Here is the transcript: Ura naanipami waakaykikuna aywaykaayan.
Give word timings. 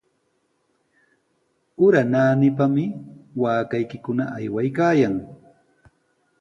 Ura 1.85 2.01
naanipami 2.11 2.85
waakaykikuna 3.41 4.23
aywaykaayan. 4.37 5.15